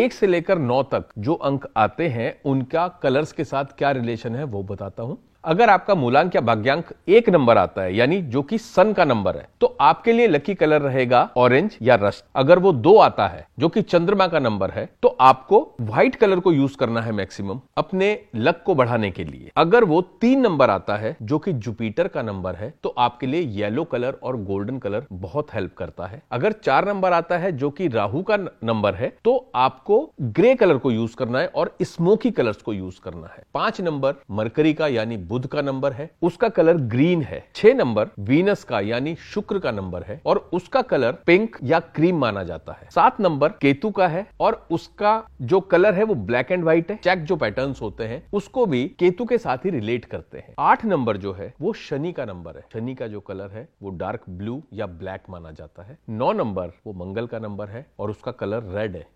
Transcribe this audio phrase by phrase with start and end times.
[0.00, 4.34] एक से लेकर नौ तक जो अंक आते हैं, उनका कलर्स के साथ क्या रिलेशन
[4.36, 8.40] है वो बताता हूँ। अगर आपका मूलांक या भाग्यांक एक नंबर आता है, यानी जो
[8.42, 12.58] कि सन का नंबर है तो आपके लिए लकी कलर रहेगा ऑरेंज या रस्ट। अगर
[12.58, 16.52] वो दो आता है, जो कि चंद्रमा का नंबर है तो आपको व्हाइट कलर को
[16.52, 20.96] यूज़ करना है मैक्सिमम अपने लक को बढ़ाने के लिए। अगर वो तीन नंबर आता
[20.96, 25.06] है, जो कि जुपिटर का नंबर है तो आपके लिए येलो कलर और गोल्डन कलर
[25.12, 29.12] बहुत हेल्प करता है। अगर चार नंबर आता है, जो कि राहु का नंबर है
[29.24, 33.42] तो आपको ग्रे कलर को यूज़ करना है और स्मोकी कलर्स को यूज़ करना है।
[33.54, 38.08] पाँच नंबर मरकरी का, यानी बुध का नंबर है, उसका कलर ग्रीन है। छह नंबर
[38.18, 42.72] वीनस का, यानी शुक्र का नंबर है, और उसका कलर पिंक या क्रीम माना जाता
[42.72, 46.90] है। सात नंबर केतु का है, और उसका जो कलर है वो ब्लैक एंड व्हाइट
[46.90, 50.54] है। चेक जो पैटर्न होते हैं, उसको भी केतु के साथ ही रिलेट करते हैं।
[50.58, 53.90] आठ नंबर जो है, वो शनि का नंबर है। शनि का जो कलर है, वो
[53.90, 58.10] डार्क ब्लू या ब्लैक माना जाता है। नौ नंबर वो मंगल का नंबर है, और
[58.10, 59.08] उसका कलर रेड है।